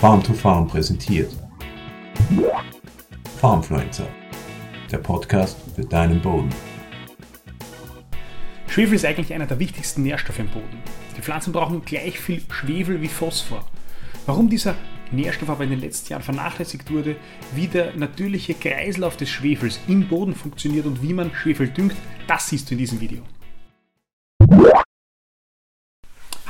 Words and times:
Farm 0.00 0.22
to 0.22 0.32
Farm 0.32 0.68
präsentiert. 0.68 1.32
Farmfluencer, 3.40 4.06
der 4.92 4.98
Podcast 4.98 5.58
für 5.74 5.84
deinen 5.84 6.22
Boden. 6.22 6.50
Schwefel 8.68 8.94
ist 8.94 9.04
eigentlich 9.04 9.34
einer 9.34 9.46
der 9.46 9.58
wichtigsten 9.58 10.04
Nährstoffe 10.04 10.38
im 10.38 10.46
Boden. 10.50 10.84
Die 11.16 11.20
Pflanzen 11.20 11.52
brauchen 11.52 11.84
gleich 11.84 12.20
viel 12.20 12.40
Schwefel 12.48 13.02
wie 13.02 13.08
Phosphor. 13.08 13.66
Warum 14.24 14.48
dieser 14.48 14.76
Nährstoff 15.10 15.50
aber 15.50 15.64
in 15.64 15.70
den 15.70 15.80
letzten 15.80 16.12
Jahren 16.12 16.22
vernachlässigt 16.22 16.92
wurde, 16.92 17.16
wie 17.56 17.66
der 17.66 17.96
natürliche 17.96 18.54
Kreislauf 18.54 19.16
des 19.16 19.30
Schwefels 19.30 19.80
im 19.88 20.06
Boden 20.06 20.36
funktioniert 20.36 20.86
und 20.86 21.02
wie 21.02 21.12
man 21.12 21.34
Schwefel 21.34 21.66
düngt, 21.66 21.96
das 22.28 22.48
siehst 22.48 22.70
du 22.70 22.74
in 22.74 22.78
diesem 22.78 23.00
Video. 23.00 23.24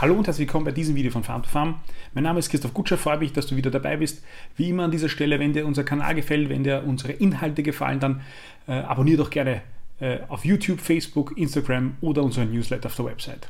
Hallo 0.01 0.15
und 0.15 0.29
herzlich 0.29 0.47
willkommen 0.47 0.65
bei 0.65 0.71
diesem 0.71 0.95
Video 0.95 1.11
von 1.11 1.25
Farm 1.25 1.43
to 1.43 1.49
Farm. 1.49 1.81
Mein 2.15 2.23
Name 2.23 2.39
ist 2.39 2.51
Christoph 2.51 2.73
Gutscher, 2.73 2.97
freue 2.97 3.19
mich, 3.19 3.33
dass 3.33 3.49
du 3.49 3.57
wieder 3.57 3.73
dabei 3.73 3.97
bist. 3.97 4.23
Wie 4.57 4.69
immer 4.69 4.85
an 4.85 4.93
dieser 4.93 5.09
Stelle, 5.09 5.41
wenn 5.41 5.55
dir 5.55 5.67
unser 5.67 5.83
Kanal 5.83 6.15
gefällt, 6.15 6.49
wenn 6.51 6.63
dir 6.63 6.85
unsere 6.87 7.15
Inhalte 7.15 7.65
gefallen, 7.65 7.99
dann 7.99 8.21
äh, 8.69 8.75
abonniere 8.75 9.17
doch 9.17 9.31
gerne 9.31 9.61
äh, 9.99 10.19
auf 10.29 10.45
YouTube, 10.45 10.81
Facebook, 10.81 11.37
Instagram 11.37 11.97
oder 12.01 12.23
unseren 12.23 12.53
Newsletter 12.53 12.87
auf 12.87 12.95
der 12.95 13.07
Website. 13.07 13.49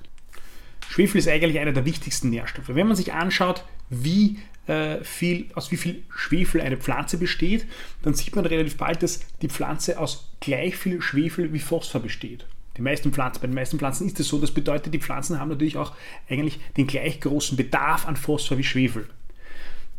Schwefel 0.88 1.18
ist 1.18 1.28
eigentlich 1.28 1.58
einer 1.58 1.72
der 1.72 1.84
wichtigsten 1.84 2.30
Nährstoffe. 2.30 2.68
Wenn 2.68 2.86
man 2.86 2.96
sich 2.96 3.12
anschaut, 3.12 3.62
wie 3.90 4.38
äh, 4.68 5.04
viel, 5.04 5.50
aus 5.54 5.70
wie 5.70 5.76
viel 5.76 6.02
Schwefel 6.16 6.62
eine 6.62 6.78
Pflanze 6.78 7.18
besteht, 7.18 7.66
dann 8.00 8.14
sieht 8.14 8.34
man 8.34 8.46
relativ 8.46 8.78
bald, 8.78 9.02
dass 9.02 9.20
die 9.42 9.50
Pflanze 9.50 9.98
aus 9.98 10.32
gleich 10.40 10.76
viel 10.76 11.02
Schwefel 11.02 11.52
wie 11.52 11.58
Phosphor 11.58 12.00
besteht. 12.00 12.46
Die 12.78 12.82
meisten 12.82 13.12
Pflanzen, 13.12 13.40
bei 13.40 13.48
den 13.48 13.54
meisten 13.54 13.78
Pflanzen 13.78 14.06
ist 14.06 14.18
es 14.20 14.28
so. 14.28 14.38
Das 14.38 14.52
bedeutet, 14.52 14.94
die 14.94 15.00
Pflanzen 15.00 15.38
haben 15.40 15.48
natürlich 15.48 15.76
auch 15.76 15.92
eigentlich 16.30 16.58
den 16.76 16.86
gleich 16.86 17.20
großen 17.20 17.56
Bedarf 17.56 18.06
an 18.06 18.16
Phosphor 18.16 18.56
wie 18.56 18.64
Schwefel. 18.64 19.08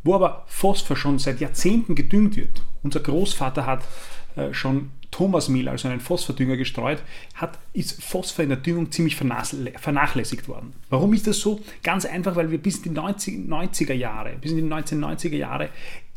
Wo 0.03 0.15
aber 0.15 0.45
Phosphor 0.47 0.95
schon 0.95 1.19
seit 1.19 1.41
Jahrzehnten 1.41 1.93
gedüngt 1.93 2.37
wird, 2.37 2.61
unser 2.81 3.01
Großvater 3.01 3.65
hat 3.65 3.83
äh, 4.37 4.53
schon 4.53 4.91
Thomasmehl, 5.11 5.67
also 5.67 5.89
einen 5.89 5.99
Phosphordünger 5.99 6.55
gestreut, 6.55 7.01
hat, 7.33 7.59
ist 7.73 8.01
Phosphor 8.01 8.43
in 8.43 8.49
der 8.49 8.59
Düngung 8.59 8.91
ziemlich 8.91 9.15
vernachlässigt 9.17 10.47
worden. 10.47 10.73
Warum 10.89 11.13
ist 11.13 11.27
das 11.27 11.39
so? 11.39 11.59
Ganz 11.83 12.05
einfach, 12.05 12.35
weil 12.35 12.51
wir 12.51 12.59
bis 12.59 12.77
in 12.77 12.83
die 12.83 12.89
90, 12.91 13.49
90er 13.49 13.93
Jahre, 13.93 14.37
bis 14.39 14.51
in 14.51 14.57
die 14.57 14.73
1990er 14.73 15.35
Jahre 15.35 15.69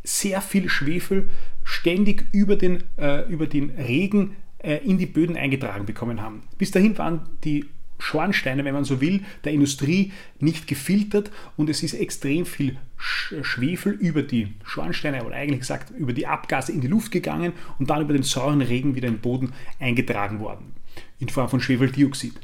sehr 0.04 0.40
viel 0.40 0.68
Schwefel 0.68 1.28
ständig 1.64 2.26
über 2.32 2.56
den, 2.56 2.84
äh, 2.98 3.28
über 3.28 3.46
den 3.46 3.70
Regen 3.70 4.36
in 4.62 4.98
die 4.98 5.06
Böden 5.06 5.36
eingetragen 5.36 5.86
bekommen 5.86 6.20
haben. 6.20 6.42
Bis 6.56 6.70
dahin 6.70 6.96
waren 6.98 7.22
die 7.42 7.64
Schornsteine, 8.02 8.64
wenn 8.64 8.74
man 8.74 8.84
so 8.84 9.00
will, 9.00 9.22
der 9.44 9.52
Industrie 9.52 10.12
nicht 10.40 10.66
gefiltert 10.66 11.30
und 11.56 11.70
es 11.70 11.82
ist 11.82 11.94
extrem 11.94 12.44
viel 12.44 12.76
Schwefel 12.96 13.92
über 13.92 14.22
die 14.22 14.54
Schornsteine 14.64 15.24
oder 15.24 15.36
eigentlich 15.36 15.60
gesagt 15.60 15.90
über 15.96 16.12
die 16.12 16.26
Abgase 16.26 16.72
in 16.72 16.80
die 16.80 16.88
Luft 16.88 17.12
gegangen 17.12 17.52
und 17.78 17.90
dann 17.90 18.02
über 18.02 18.12
den 18.12 18.24
sauren 18.24 18.60
Regen 18.60 18.96
wieder 18.96 19.08
in 19.08 19.14
den 19.14 19.20
Boden 19.20 19.52
eingetragen 19.78 20.40
worden 20.40 20.74
in 21.20 21.28
Form 21.28 21.48
von 21.48 21.60
Schwefeldioxid. 21.60 22.34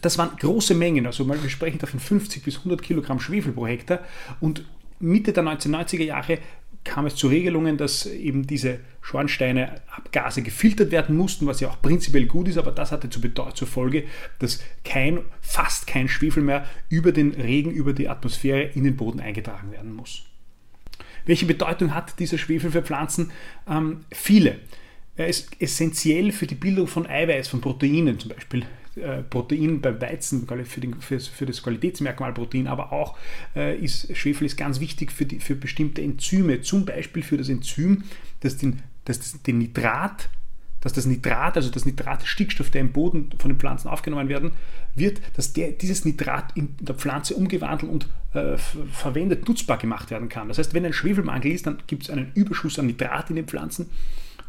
Das 0.00 0.18
waren 0.18 0.36
große 0.38 0.74
Mengen, 0.74 1.06
also 1.06 1.26
wir 1.26 1.50
sprechen 1.50 1.78
da 1.78 1.86
von 1.86 2.00
50 2.00 2.44
bis 2.44 2.58
100 2.58 2.82
Kilogramm 2.82 3.20
Schwefel 3.20 3.52
pro 3.52 3.66
Hektar 3.66 4.00
und 4.40 4.64
Mitte 5.00 5.32
der 5.32 5.42
1990er 5.42 6.04
Jahre 6.04 6.38
kam 6.84 7.06
es 7.06 7.14
zu 7.14 7.28
Regelungen, 7.28 7.76
dass 7.76 8.06
eben 8.06 8.46
diese 8.46 8.80
Schornsteine 9.00 9.80
Abgase 9.90 10.42
gefiltert 10.42 10.90
werden 10.90 11.16
mussten, 11.16 11.46
was 11.46 11.60
ja 11.60 11.68
auch 11.68 11.80
prinzipiell 11.80 12.26
gut 12.26 12.48
ist, 12.48 12.58
aber 12.58 12.72
das 12.72 12.92
hatte 12.92 13.08
zur 13.10 13.68
Folge, 13.68 14.04
dass 14.38 14.60
kein, 14.84 15.20
fast 15.40 15.86
kein 15.86 16.08
Schwefel 16.08 16.42
mehr 16.42 16.66
über 16.88 17.12
den 17.12 17.32
Regen, 17.32 17.70
über 17.70 17.92
die 17.92 18.08
Atmosphäre 18.08 18.62
in 18.62 18.84
den 18.84 18.96
Boden 18.96 19.20
eingetragen 19.20 19.70
werden 19.72 19.94
muss. 19.94 20.24
Welche 21.24 21.46
Bedeutung 21.46 21.94
hat 21.94 22.18
dieser 22.18 22.38
Schwefel 22.38 22.70
für 22.72 22.82
Pflanzen? 22.82 23.30
Ähm, 23.68 24.04
viele. 24.10 24.58
Er 25.14 25.28
ist 25.28 25.60
essentiell 25.60 26.32
für 26.32 26.46
die 26.46 26.54
Bildung 26.54 26.86
von 26.86 27.06
Eiweiß, 27.06 27.48
von 27.48 27.60
Proteinen 27.60 28.18
zum 28.18 28.30
Beispiel. 28.30 28.66
Äh, 28.96 29.22
Protein 29.22 29.80
beim 29.80 30.00
Weizen 30.02 30.46
für, 30.46 30.80
den, 30.80 31.00
für, 31.00 31.18
für, 31.18 31.46
das 31.46 31.62
Qualitätsmerkmal 31.62 32.34
Protein, 32.34 32.66
aber 32.66 32.92
auch 32.92 33.16
äh, 33.56 33.76
ist 33.76 34.14
Schwefel 34.14 34.46
ist 34.46 34.56
ganz 34.56 34.80
wichtig 34.80 35.12
für, 35.12 35.24
die, 35.24 35.40
für 35.40 35.54
bestimmte 35.54 36.02
Enzyme, 36.02 36.60
zum 36.60 36.84
Beispiel 36.84 37.22
für 37.22 37.38
das 37.38 37.48
Enzym, 37.48 38.04
das 38.40 38.58
den, 38.58 38.82
das 39.06 39.40
den 39.42 39.58
Nitrat 39.58 40.28
dass 40.82 40.92
das 40.92 41.06
Nitrat, 41.06 41.56
also 41.56 41.70
das 41.70 41.86
Nitrat 41.86 42.26
Stickstoff, 42.26 42.68
der 42.68 42.80
im 42.80 42.92
Boden 42.92 43.30
von 43.38 43.50
den 43.50 43.58
Pflanzen 43.58 43.88
aufgenommen 43.88 44.28
werden, 44.28 44.50
wird, 44.96 45.20
dass 45.34 45.52
der, 45.52 45.70
dieses 45.70 46.04
Nitrat 46.04 46.56
in 46.56 46.74
der 46.80 46.96
Pflanze 46.96 47.34
umgewandelt 47.34 47.90
und 47.90 48.08
äh, 48.34 48.58
verwendet, 48.58 49.48
nutzbar 49.48 49.78
gemacht 49.78 50.10
werden 50.10 50.28
kann. 50.28 50.48
Das 50.48 50.58
heißt, 50.58 50.74
wenn 50.74 50.84
ein 50.84 50.92
Schwefelmangel 50.92 51.52
ist, 51.52 51.66
dann 51.68 51.78
gibt 51.86 52.02
es 52.02 52.10
einen 52.10 52.32
Überschuss 52.34 52.80
an 52.80 52.86
Nitrat 52.86 53.30
in 53.30 53.36
den 53.36 53.46
Pflanzen 53.46 53.90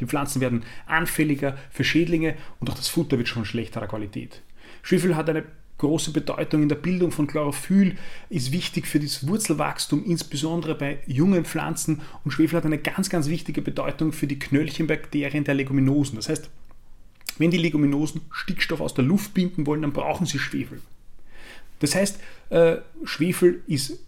die 0.04 0.10
Pflanzen 0.10 0.42
werden 0.42 0.64
anfälliger 0.86 1.58
für 1.72 1.84
Schädlinge 1.84 2.36
und 2.60 2.70
auch 2.70 2.76
das 2.76 2.90
Futter 2.90 3.18
wird 3.18 3.28
schon 3.28 3.46
schlechterer 3.46 3.88
Qualität. 3.88 4.42
Schwefel 4.82 5.16
hat 5.16 5.30
eine 5.30 5.44
große 5.78 6.12
Bedeutung 6.12 6.64
in 6.64 6.70
der 6.70 6.76
Bildung 6.76 7.12
von 7.12 7.28
Chlorophyll, 7.28 7.98
ist 8.30 8.52
wichtig 8.52 8.88
für 8.88 9.00
das 9.00 9.28
Wurzelwachstum, 9.28 10.06
insbesondere 10.06 10.76
bei 10.76 11.00
jungen 11.08 11.46
Pflanzen. 11.46 12.02
Und 12.24 12.32
Schwefel 12.32 12.58
hat 12.58 12.66
eine 12.66 12.78
ganz, 12.78 13.10
ganz 13.10 13.28
wichtige 13.28 13.62
Bedeutung 13.62 14.14
für 14.14 14.28
die 14.28 14.40
Knöllchenbakterien 14.40 15.44
der 15.44 15.56
Leguminosen. 15.56 16.16
Das 16.16 16.30
heißt, 16.30 16.50
wenn 17.38 17.52
die 17.52 17.58
Leguminosen 17.58 18.22
Stickstoff 18.32 18.80
aus 18.80 18.94
der 18.94 19.04
Luft 19.04 19.34
binden 19.34 19.66
wollen, 19.66 19.82
dann 19.82 19.94
brauchen 19.94 20.26
sie 20.26 20.40
Schwefel. 20.40 20.82
Das 21.80 21.96
heißt, 21.96 22.20
äh, 22.50 22.78
Schwefel 23.04 23.62
ist 23.68 24.00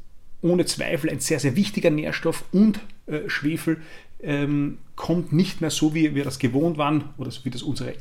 ohne 0.42 0.66
Zweifel 0.66 1.10
ein 1.10 1.20
sehr, 1.20 1.40
sehr 1.40 1.56
wichtiger 1.56 1.90
Nährstoff 1.90 2.46
und 2.52 2.80
äh, 3.08 3.28
Schwefel 3.28 3.82
ähm, 4.22 4.78
kommt 4.96 5.34
nicht 5.34 5.62
mehr 5.62 5.70
so, 5.70 5.94
wie 5.94 6.16
wir 6.16 6.24
das 6.24 6.40
gewohnt 6.40 6.78
waren 6.78 7.10
oder 7.18 7.32
so 7.32 7.44
wie 7.46 7.50
das 7.50 7.64
unsere 7.64 7.94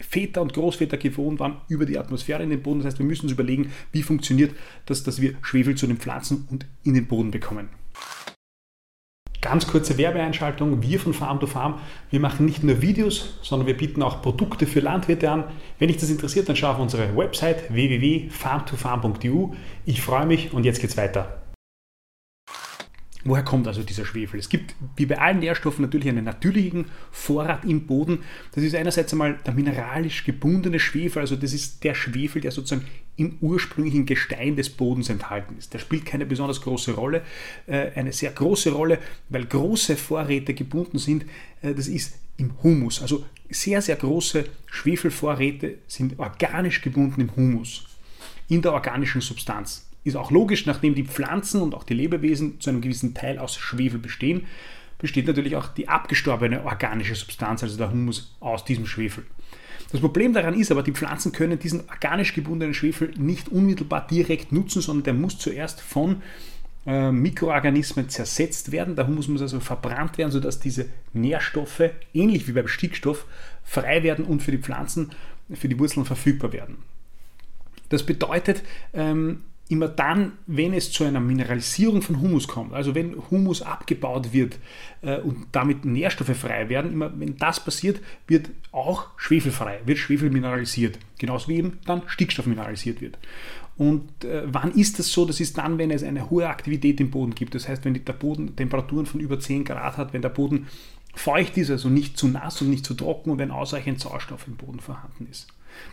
Väter 0.00 0.42
und 0.42 0.52
Großväter 0.52 0.96
gewohnt 0.96 1.40
waren, 1.40 1.58
über 1.68 1.86
die 1.86 1.98
Atmosphäre 1.98 2.42
in 2.42 2.50
den 2.50 2.62
Boden. 2.62 2.80
Das 2.80 2.86
heißt, 2.86 2.98
wir 2.98 3.06
müssen 3.06 3.26
uns 3.26 3.32
überlegen, 3.32 3.72
wie 3.92 4.02
funktioniert 4.02 4.54
das, 4.86 5.02
dass 5.02 5.20
wir 5.20 5.34
Schwefel 5.42 5.76
zu 5.76 5.86
den 5.86 5.96
Pflanzen 5.96 6.46
und 6.50 6.66
in 6.82 6.94
den 6.94 7.06
Boden 7.06 7.30
bekommen. 7.30 7.68
Ganz 9.40 9.66
kurze 9.66 9.98
Werbeeinschaltung. 9.98 10.80
Wir 10.80 10.98
von 10.98 11.12
Farm 11.12 11.38
to 11.38 11.46
Farm, 11.46 11.78
wir 12.10 12.18
machen 12.18 12.46
nicht 12.46 12.62
nur 12.62 12.80
Videos, 12.80 13.38
sondern 13.42 13.66
wir 13.66 13.76
bieten 13.76 14.02
auch 14.02 14.22
Produkte 14.22 14.66
für 14.66 14.80
Landwirte 14.80 15.30
an. 15.30 15.44
Wenn 15.78 15.88
dich 15.88 15.98
das 15.98 16.08
interessiert, 16.08 16.48
dann 16.48 16.56
schau 16.56 16.70
auf 16.70 16.78
unsere 16.78 17.14
Website 17.14 17.70
www.farmtofarm.eu. 17.72 19.48
Ich 19.84 20.00
freue 20.00 20.24
mich 20.24 20.54
und 20.54 20.64
jetzt 20.64 20.80
geht's 20.80 20.96
weiter. 20.96 21.43
Woher 23.24 23.42
kommt 23.42 23.66
also 23.66 23.82
dieser 23.82 24.04
Schwefel? 24.04 24.38
Es 24.38 24.50
gibt 24.50 24.74
wie 24.96 25.06
bei 25.06 25.18
allen 25.18 25.38
Nährstoffen 25.38 25.82
natürlich 25.82 26.08
einen 26.08 26.24
natürlichen 26.24 26.86
Vorrat 27.10 27.64
im 27.64 27.86
Boden. 27.86 28.18
Das 28.52 28.62
ist 28.62 28.74
einerseits 28.74 29.12
einmal 29.12 29.38
der 29.46 29.54
mineralisch 29.54 30.24
gebundene 30.24 30.78
Schwefel, 30.78 31.20
also 31.20 31.34
das 31.34 31.54
ist 31.54 31.82
der 31.84 31.94
Schwefel, 31.94 32.42
der 32.42 32.50
sozusagen 32.50 32.86
im 33.16 33.38
ursprünglichen 33.40 34.04
Gestein 34.04 34.56
des 34.56 34.68
Bodens 34.68 35.08
enthalten 35.08 35.56
ist. 35.56 35.72
Der 35.72 35.78
spielt 35.78 36.04
keine 36.04 36.26
besonders 36.26 36.60
große 36.60 36.92
Rolle, 36.92 37.22
äh, 37.66 37.92
eine 37.94 38.12
sehr 38.12 38.32
große 38.32 38.72
Rolle, 38.72 38.98
weil 39.30 39.46
große 39.46 39.96
Vorräte 39.96 40.52
gebunden 40.52 40.98
sind. 40.98 41.24
Äh, 41.62 41.74
das 41.74 41.88
ist 41.88 42.18
im 42.36 42.52
Humus. 42.62 43.00
Also 43.00 43.24
sehr, 43.48 43.80
sehr 43.80 43.96
große 43.96 44.44
Schwefelvorräte 44.66 45.78
sind 45.86 46.18
organisch 46.18 46.82
gebunden 46.82 47.22
im 47.22 47.36
Humus, 47.36 47.86
in 48.48 48.60
der 48.60 48.72
organischen 48.72 49.20
Substanz. 49.20 49.83
Ist 50.04 50.16
auch 50.16 50.30
logisch, 50.30 50.66
nachdem 50.66 50.94
die 50.94 51.04
Pflanzen 51.04 51.62
und 51.62 51.74
auch 51.74 51.84
die 51.84 51.94
Lebewesen 51.94 52.60
zu 52.60 52.70
einem 52.70 52.82
gewissen 52.82 53.14
Teil 53.14 53.38
aus 53.38 53.56
Schwefel 53.56 53.98
bestehen, 53.98 54.46
besteht 54.98 55.26
natürlich 55.26 55.56
auch 55.56 55.68
die 55.68 55.88
abgestorbene 55.88 56.64
organische 56.64 57.14
Substanz, 57.14 57.62
also 57.62 57.76
der 57.76 57.90
Humus, 57.90 58.34
aus 58.40 58.64
diesem 58.64 58.86
Schwefel. 58.86 59.24
Das 59.92 60.00
Problem 60.00 60.32
daran 60.32 60.58
ist 60.58 60.70
aber, 60.70 60.82
die 60.82 60.92
Pflanzen 60.92 61.32
können 61.32 61.58
diesen 61.58 61.88
organisch 61.88 62.34
gebundenen 62.34 62.74
Schwefel 62.74 63.12
nicht 63.16 63.48
unmittelbar 63.48 64.06
direkt 64.06 64.50
nutzen, 64.52 64.82
sondern 64.82 65.04
der 65.04 65.14
muss 65.14 65.38
zuerst 65.38 65.80
von 65.80 66.22
äh, 66.86 67.12
Mikroorganismen 67.12 68.08
zersetzt 68.08 68.72
werden. 68.72 68.96
Der 68.96 69.06
Humus 69.06 69.28
muss 69.28 69.42
also 69.42 69.60
verbrannt 69.60 70.18
werden, 70.18 70.32
sodass 70.32 70.60
diese 70.60 70.86
Nährstoffe, 71.12 71.90
ähnlich 72.12 72.48
wie 72.48 72.52
beim 72.52 72.68
Stickstoff, 72.68 73.24
frei 73.62 74.02
werden 74.02 74.24
und 74.24 74.42
für 74.42 74.50
die 74.50 74.58
Pflanzen, 74.58 75.12
für 75.52 75.68
die 75.68 75.78
Wurzeln 75.78 76.04
verfügbar 76.04 76.52
werden. 76.52 76.78
Das 77.88 78.04
bedeutet, 78.04 78.62
ähm, 78.92 79.42
immer 79.68 79.88
dann, 79.88 80.32
wenn 80.46 80.74
es 80.74 80.92
zu 80.92 81.04
einer 81.04 81.20
Mineralisierung 81.20 82.02
von 82.02 82.20
Humus 82.20 82.46
kommt, 82.46 82.74
also 82.74 82.94
wenn 82.94 83.16
Humus 83.30 83.62
abgebaut 83.62 84.32
wird 84.32 84.58
äh, 85.00 85.18
und 85.18 85.46
damit 85.52 85.84
Nährstoffe 85.84 86.36
frei 86.36 86.68
werden, 86.68 86.92
immer 86.92 87.18
wenn 87.18 87.36
das 87.36 87.64
passiert, 87.64 88.00
wird 88.26 88.50
auch 88.72 89.06
Schwefel 89.16 89.52
frei, 89.52 89.80
wird 89.86 89.98
Schwefel 89.98 90.30
mineralisiert, 90.30 90.98
genauso 91.18 91.48
wie 91.48 91.56
eben 91.56 91.78
dann 91.86 92.02
Stickstoff 92.06 92.46
mineralisiert 92.46 93.00
wird. 93.00 93.18
Und 93.76 94.24
äh, 94.24 94.42
wann 94.46 94.72
ist 94.72 94.98
das 94.98 95.10
so? 95.10 95.24
Das 95.24 95.40
ist 95.40 95.58
dann, 95.58 95.78
wenn 95.78 95.90
es 95.90 96.02
eine 96.02 96.30
hohe 96.30 96.48
Aktivität 96.48 97.00
im 97.00 97.10
Boden 97.10 97.34
gibt. 97.34 97.54
Das 97.54 97.68
heißt, 97.68 97.84
wenn 97.84 97.94
der 98.04 98.12
Boden 98.12 98.54
Temperaturen 98.54 99.06
von 99.06 99.20
über 99.20 99.40
10 99.40 99.64
Grad 99.64 99.96
hat, 99.96 100.12
wenn 100.12 100.22
der 100.22 100.28
Boden 100.28 100.68
feucht 101.14 101.56
ist, 101.56 101.70
also 101.70 101.88
nicht 101.88 102.16
zu 102.16 102.28
nass 102.28 102.60
und 102.60 102.70
nicht 102.70 102.86
zu 102.86 102.94
trocken 102.94 103.30
und 103.30 103.38
wenn 103.38 103.50
ausreichend 103.50 104.00
Sauerstoff 104.00 104.46
im 104.46 104.56
Boden 104.56 104.80
vorhanden 104.80 105.26
ist. 105.30 105.48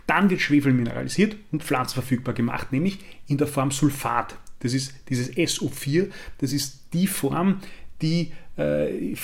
Dann 0.06 0.30
wird 0.30 0.40
Schwefel 0.40 0.72
mineralisiert 0.72 1.36
und 1.50 1.62
pflanzenverfügbar 1.62 2.34
gemacht, 2.34 2.72
nämlich 2.72 2.98
in 3.28 3.38
der 3.38 3.46
Form 3.46 3.70
Sulfat. 3.70 4.36
Das 4.60 4.74
ist 4.74 4.94
dieses 5.08 5.32
SO4, 5.32 6.08
das 6.38 6.52
ist 6.52 6.80
die 6.92 7.06
Form, 7.06 7.60
die, 8.00 8.32
äh, 8.56 9.14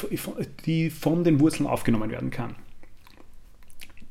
die 0.67 0.91
von 0.91 1.25
den 1.25 1.41
Wurzeln 1.41 1.67
aufgenommen 1.67 2.11
werden 2.11 2.31
kann. 2.31 2.55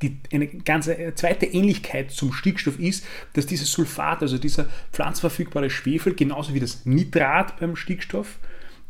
Die, 0.02 0.18
eine 0.32 0.48
ganz 0.48 0.88
äh, 0.88 1.14
zweite 1.16 1.48
Ähnlichkeit 1.48 2.12
zum 2.12 2.32
Stickstoff 2.32 2.80
ist, 2.80 3.06
dass 3.34 3.48
dieses 3.48 3.72
Sulfat, 3.72 4.22
also 4.22 4.38
dieser 4.38 4.68
pflanzverfügbare 4.92 5.70
Schwefel, 5.70 6.14
genauso 6.14 6.54
wie 6.54 6.60
das 6.60 6.86
Nitrat 6.86 7.60
beim 7.60 7.76
Stickstoff, 7.76 8.38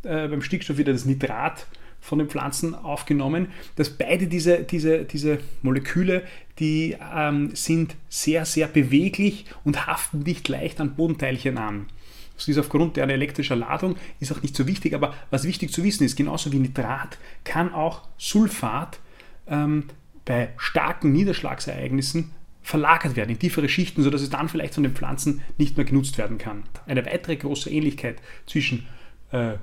äh, 0.03 0.27
beim 0.27 0.41
Stickstoff 0.41 0.77
wieder 0.77 0.91
das 0.91 1.05
Nitrat 1.05 1.67
von 1.99 2.19
den 2.19 2.29
Pflanzen 2.29 2.73
aufgenommen, 2.75 3.47
dass 3.75 3.89
beide 3.89 4.27
diese, 4.27 4.63
diese, 4.63 5.03
diese 5.03 5.39
Moleküle, 5.61 6.23
die 6.59 6.95
ähm, 7.13 7.51
sind 7.53 7.95
sehr, 8.09 8.45
sehr 8.45 8.67
beweglich 8.67 9.45
und 9.63 9.87
haften 9.87 10.19
nicht 10.19 10.47
leicht 10.47 10.79
an 10.79 10.95
Bodenteilchen 10.95 11.57
an. 11.57 11.87
Das 12.35 12.47
ist 12.47 12.57
aufgrund 12.57 12.97
deren 12.97 13.09
elektrischer 13.09 13.55
Ladung, 13.55 13.95
ist 14.19 14.31
auch 14.31 14.41
nicht 14.41 14.55
so 14.55 14.67
wichtig, 14.67 14.93
aber 14.93 15.15
was 15.31 15.43
wichtig 15.43 15.71
zu 15.73 15.83
wissen 15.83 16.03
ist, 16.03 16.15
genauso 16.15 16.51
wie 16.51 16.59
Nitrat 16.59 17.17
kann 17.43 17.73
auch 17.73 18.03
Sulfat 18.17 18.99
ähm, 19.47 19.85
bei 20.23 20.49
starken 20.57 21.11
Niederschlagsereignissen 21.11 22.31
verlagert 22.61 23.15
werden 23.15 23.31
in 23.31 23.39
tiefere 23.39 23.69
Schichten, 23.69 24.03
sodass 24.03 24.21
es 24.21 24.29
dann 24.29 24.49
vielleicht 24.49 24.75
von 24.75 24.83
den 24.83 24.93
Pflanzen 24.93 25.41
nicht 25.57 25.77
mehr 25.77 25.85
genutzt 25.85 26.17
werden 26.17 26.37
kann. 26.37 26.63
Eine 26.85 27.05
weitere 27.05 27.37
große 27.37 27.69
Ähnlichkeit 27.69 28.21
zwischen 28.45 28.85
äh, 29.31 29.53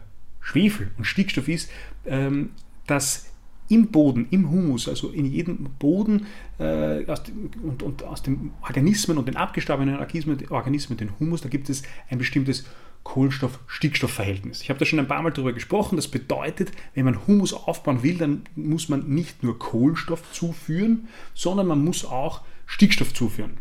Schwefel 0.45 0.91
und 0.99 1.05
Stickstoff 1.05 1.49
ist, 1.49 1.71
ähm, 2.07 2.51
dass 2.87 3.27
im 3.69 3.89
Boden, 3.89 4.27
im 4.31 4.51
Humus, 4.51 4.89
also 4.89 5.09
in 5.09 5.25
jedem 5.25 5.71
Boden 5.79 6.27
äh, 6.59 7.07
aus 7.07 7.23
dem, 7.23 7.51
und, 7.63 7.83
und, 7.83 8.03
aus 8.05 8.23
den 8.23 8.53
Organismen 8.63 9.17
und 9.17 9.27
den 9.27 9.37
abgestorbenen 9.37 9.99
Organismen, 9.99 10.97
den 10.99 11.19
Humus, 11.19 11.41
da 11.41 11.49
gibt 11.49 11.71
es 11.71 11.83
ein 12.11 12.19
bestimmtes 12.19 12.67
Kohlenstoff-Stickstoff-Verhältnis. 13.05 14.61
Ich 14.61 14.69
habe 14.69 14.79
da 14.79 14.85
schon 14.85 14.99
ein 14.99 15.09
paar 15.09 15.23
Mal 15.23 15.31
darüber 15.31 15.53
gesprochen. 15.53 15.97
Das 15.97 16.09
bedeutet, 16.09 16.73
wenn 16.95 17.07
man 17.07 17.27
Humus 17.27 17.53
aufbauen 17.53 18.03
will, 18.03 18.19
dann 18.19 18.43
muss 18.55 18.89
man 18.89 19.09
nicht 19.09 19.43
nur 19.43 19.59
Kohlenstoff 19.59 20.31
zuführen, 20.33 21.09
sondern 21.35 21.67
man 21.67 21.85
muss 21.85 22.05
auch 22.05 22.43
Stickstoff 22.67 23.13
zuführen 23.13 23.59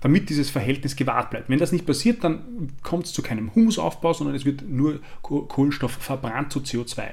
damit 0.00 0.28
dieses 0.28 0.50
Verhältnis 0.50 0.96
gewahrt 0.96 1.30
bleibt. 1.30 1.48
Wenn 1.48 1.58
das 1.58 1.72
nicht 1.72 1.86
passiert, 1.86 2.22
dann 2.22 2.72
kommt 2.82 3.06
es 3.06 3.12
zu 3.12 3.22
keinem 3.22 3.54
Humusaufbau, 3.54 4.12
sondern 4.12 4.36
es 4.36 4.44
wird 4.44 4.62
nur 4.68 5.00
Kohlenstoff 5.22 5.92
verbrannt 5.92 6.52
zu 6.52 6.60
CO2. 6.60 7.10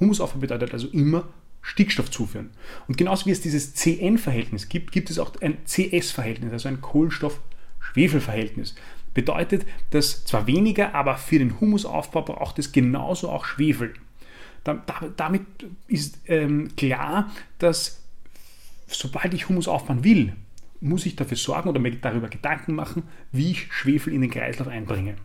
Humusaufbau 0.00 0.40
bedeutet 0.40 0.72
also 0.72 0.88
immer 0.88 1.28
Stickstoff 1.62 2.10
zuführen. 2.10 2.50
Und 2.86 2.96
genauso 2.96 3.26
wie 3.26 3.30
es 3.30 3.40
dieses 3.40 3.74
CN-Verhältnis 3.74 4.68
gibt, 4.68 4.92
gibt 4.92 5.10
es 5.10 5.18
auch 5.18 5.32
ein 5.40 5.58
CS-Verhältnis, 5.64 6.52
also 6.52 6.68
ein 6.68 6.80
Kohlenstoff-Schwefel-Verhältnis. 6.80 8.74
Bedeutet, 9.14 9.66
dass 9.90 10.24
zwar 10.24 10.46
weniger, 10.46 10.94
aber 10.94 11.16
für 11.16 11.38
den 11.38 11.60
Humusaufbau 11.60 12.22
braucht 12.22 12.58
es 12.58 12.72
genauso 12.72 13.30
auch 13.30 13.44
Schwefel. 13.44 13.94
damit 15.16 15.42
ist 15.88 16.18
ähm, 16.26 16.68
klar, 16.76 17.30
dass 17.58 18.02
sobald 18.88 19.34
ich 19.34 19.48
Humus 19.48 19.68
aufbauen 19.68 20.04
will, 20.04 20.32
muss 20.80 21.06
ich 21.06 21.16
dafür 21.16 21.36
sorgen 21.36 21.68
oder 21.68 21.80
mir 21.80 21.92
darüber 21.92 22.28
Gedanken 22.28 22.74
machen, 22.74 23.04
wie 23.32 23.50
ich 23.50 23.72
Schwefel 23.72 24.12
in 24.12 24.20
den 24.20 24.30
Kreislauf 24.30 24.68
einbringe. 24.68 25.16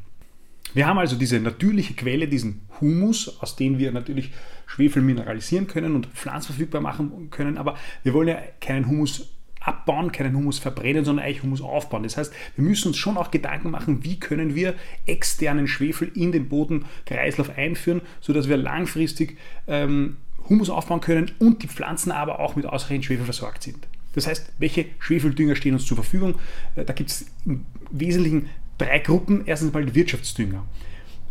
Wir 0.74 0.88
haben 0.88 0.98
also 0.98 1.16
diese 1.16 1.40
natürliche 1.40 1.94
Quelle, 1.94 2.28
diesen 2.28 2.62
Humus, 2.82 3.40
aus 3.42 3.56
dem 3.56 3.78
wir 3.78 3.92
natürlich 3.92 4.32
Schwefel 4.66 5.04
mineralisieren 5.04 5.68
können 5.68 5.96
und 5.96 6.08
pflanzverfügbar 6.08 6.82
machen 6.82 7.30
können, 7.30 7.58
aber 7.58 7.76
wir 8.02 8.14
wollen 8.14 8.30
ja 8.30 8.40
keinen 8.60 8.88
Humus 8.88 9.30
abbauen, 9.60 10.12
keinen 10.12 10.36
Humus 10.36 10.60
verbrennen, 10.60 11.06
sondern 11.06 11.26
eigentlich 11.26 11.44
Humus 11.44 11.62
aufbauen. 11.62 12.04
Das 12.04 12.18
heißt, 12.18 12.34
wir 12.56 12.66
müssen 12.66 12.90
uns 12.90 12.98
schon 12.98 13.18
auch 13.18 13.32
Gedanken 13.32 13.72
machen, 13.72 14.04
wie 14.04 14.20
können 14.20 14.56
wir 14.56 14.74
externen 15.06 15.68
Schwefel 15.68 16.12
in 16.16 16.32
den 16.32 16.50
Bodenkreislauf 16.50 17.56
einführen, 17.58 18.02
sodass 18.20 18.50
wir 18.50 18.58
langfristig 18.58 19.38
ähm, 19.68 20.18
Humus 20.50 20.70
aufbauen 20.70 21.02
können 21.02 21.32
und 21.40 21.64
die 21.64 21.68
Pflanzen 21.68 22.12
aber 22.12 22.40
auch 22.40 22.56
mit 22.56 22.66
ausreichend 22.66 23.06
Schwefel 23.06 23.26
versorgt 23.26 23.64
sind. 23.64 23.88
Das 24.14 24.28
heißt, 24.28 24.54
welche 24.60 24.86
Schwefeldünger 25.00 25.56
stehen 25.56 25.74
uns 25.74 25.86
zur 25.86 25.98
Verfügung? 25.98 26.36
Äh, 26.76 26.86
da 26.86 26.94
gibt 26.94 27.10
es 27.10 27.26
im 27.46 27.66
Wesentlichen 27.92 28.50
drei 28.78 29.00
Gruppen. 29.00 29.44
Erstens 29.46 29.74
mal 29.74 29.86
die 29.86 29.96
Wirtschaftsdünger. 29.96 30.66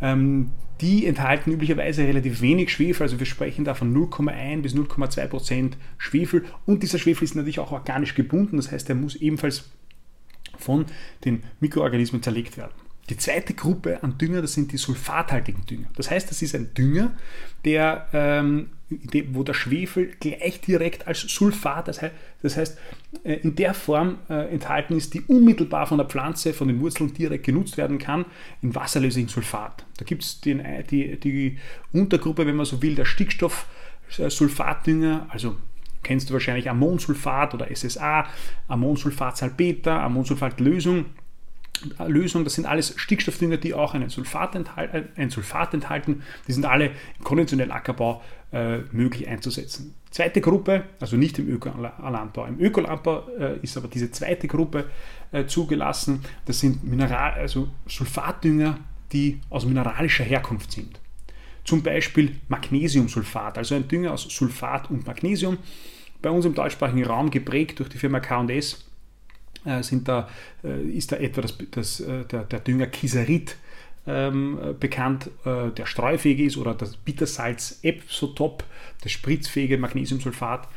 Ähm, 0.00 0.50
die 0.80 1.06
enthalten 1.06 1.52
üblicherweise 1.52 2.02
relativ 2.02 2.40
wenig 2.40 2.72
Schwefel, 2.72 3.04
also 3.04 3.20
wir 3.20 3.26
sprechen 3.26 3.64
da 3.64 3.74
von 3.74 3.94
0,1 3.94 4.62
bis 4.62 4.74
0,2 4.74 5.26
Prozent 5.28 5.76
Schwefel 5.96 6.44
und 6.66 6.82
dieser 6.82 6.98
Schwefel 6.98 7.22
ist 7.22 7.36
natürlich 7.36 7.60
auch 7.60 7.70
organisch 7.70 8.16
gebunden, 8.16 8.56
das 8.56 8.72
heißt, 8.72 8.88
er 8.88 8.96
muss 8.96 9.14
ebenfalls 9.14 9.70
von 10.58 10.86
den 11.24 11.44
Mikroorganismen 11.60 12.20
zerlegt 12.20 12.56
werden. 12.56 12.72
Die 13.10 13.16
zweite 13.16 13.54
Gruppe 13.54 14.02
an 14.02 14.18
Dünger, 14.18 14.42
das 14.42 14.54
sind 14.54 14.72
die 14.72 14.76
sulfathaltigen 14.76 15.66
Dünger. 15.66 15.88
Das 15.96 16.10
heißt, 16.10 16.30
das 16.30 16.42
ist 16.42 16.54
ein 16.54 16.74
Dünger, 16.74 17.12
der, 17.64 18.08
ähm, 18.12 18.70
wo 19.32 19.42
der 19.42 19.54
Schwefel 19.54 20.10
gleich 20.20 20.60
direkt 20.60 21.06
als 21.06 21.20
Sulfat, 21.20 21.88
das 21.88 22.02
heißt, 22.02 22.12
das 22.42 22.56
heißt 22.56 22.78
äh, 23.24 23.34
in 23.34 23.54
der 23.54 23.74
Form 23.74 24.18
äh, 24.28 24.52
enthalten 24.52 24.96
ist, 24.96 25.14
die 25.14 25.20
unmittelbar 25.22 25.86
von 25.86 25.98
der 25.98 26.06
Pflanze, 26.06 26.52
von 26.52 26.68
den 26.68 26.80
Wurzeln 26.80 27.14
direkt 27.14 27.44
genutzt 27.44 27.76
werden 27.76 27.98
kann, 27.98 28.24
in 28.62 28.74
wasserlöslichen 28.74 29.28
Sulfat. 29.28 29.84
Da 29.98 30.04
gibt 30.04 30.22
es 30.22 30.40
die, 30.40 30.56
die 31.20 31.58
Untergruppe, 31.92 32.46
wenn 32.46 32.56
man 32.56 32.66
so 32.66 32.82
will, 32.82 32.94
der 32.94 33.04
Stickstoffsulfatdünger, 33.04 35.26
also 35.30 35.56
kennst 36.02 36.30
du 36.30 36.34
wahrscheinlich 36.34 36.68
Ammonsulfat 36.68 37.54
oder 37.54 37.68
SSA, 37.74 38.26
Ammonsulfatsalpeter, 38.68 40.02
Ammonsulfatlösung. 40.02 41.06
Lösung. 42.06 42.44
Das 42.44 42.54
sind 42.54 42.66
alles 42.66 42.94
Stickstoffdünger, 42.96 43.56
die 43.56 43.74
auch 43.74 43.94
einen 43.94 44.08
Sulfat, 44.08 44.54
enthalten, 44.54 45.08
ein 45.16 45.30
Sulfat 45.30 45.74
enthalten. 45.74 46.22
Die 46.46 46.52
sind 46.52 46.64
alle 46.64 46.86
im 47.18 47.24
konventionellen 47.24 47.72
Ackerbau 47.72 48.22
äh, 48.52 48.78
möglich 48.92 49.28
einzusetzen. 49.28 49.94
Zweite 50.10 50.40
Gruppe, 50.40 50.84
also 51.00 51.16
nicht 51.16 51.38
im 51.38 51.48
Ökolandbau. 51.48 52.46
Im 52.46 52.60
Ökolandbau 52.60 53.28
äh, 53.38 53.58
ist 53.62 53.76
aber 53.76 53.88
diese 53.88 54.10
zweite 54.10 54.46
Gruppe 54.46 54.90
äh, 55.32 55.46
zugelassen. 55.46 56.24
Das 56.44 56.60
sind 56.60 56.84
Mineral, 56.84 57.32
also 57.32 57.68
Sulfatdünger, 57.86 58.78
die 59.12 59.40
aus 59.50 59.64
mineralischer 59.64 60.24
Herkunft 60.24 60.72
sind. 60.72 61.00
Zum 61.64 61.82
Beispiel 61.82 62.36
Magnesiumsulfat, 62.48 63.56
also 63.56 63.74
ein 63.74 63.86
Dünger 63.86 64.12
aus 64.12 64.22
Sulfat 64.22 64.90
und 64.90 65.06
Magnesium. 65.06 65.58
Bei 66.20 66.30
uns 66.30 66.44
im 66.44 66.54
deutschsprachigen 66.54 67.04
Raum 67.04 67.30
geprägt 67.30 67.78
durch 67.78 67.88
die 67.88 67.98
Firma 67.98 68.20
K&S 68.20 68.72
äh, 68.74 68.76
sind 69.82 70.08
da, 70.08 70.28
äh, 70.64 70.82
ist 70.82 71.12
da 71.12 71.16
etwa 71.16 71.42
das, 71.42 71.58
das, 71.70 72.00
äh, 72.00 72.24
der, 72.24 72.44
der 72.44 72.60
Dünger 72.60 72.86
Kiserit 72.86 73.56
ähm, 74.06 74.58
bekannt, 74.80 75.30
äh, 75.44 75.70
der 75.70 75.86
streufähig 75.86 76.40
ist, 76.40 76.56
oder 76.56 76.74
das 76.74 76.96
Bittersalz 76.96 77.78
Epsotop, 77.82 78.64
das 79.02 79.12
spritzfähige 79.12 79.78
Magnesiumsulfat. 79.78 80.68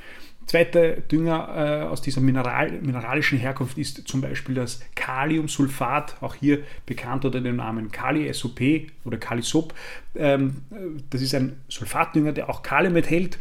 Zweiter 0.46 0.98
Dünger 0.98 1.50
äh, 1.56 1.88
aus 1.88 2.04
dieser 2.04 2.22
Mineral, 2.22 2.72
mineralischen 2.82 3.40
Herkunft 3.40 3.80
ist 3.80 4.08
zum 4.08 4.22
Beispiel 4.22 4.54
das 4.54 4.80
Kaliumsulfat, 4.94 6.18
auch 6.22 6.36
hier 6.36 6.60
bekannt 6.86 7.26
unter 7.26 7.42
dem 7.42 7.56
Namen 7.56 7.92
Kali-SOP 7.92 8.62
oder 9.06 9.18
Kalisop. 9.18 9.74
Ähm, 10.16 10.62
das 11.10 11.22
ist 11.22 11.34
ein 11.34 11.60
Sulfatdünger, 11.68 12.32
der 12.32 12.48
auch 12.48 12.62
Kalium 12.62 12.96
enthält. 12.96 13.40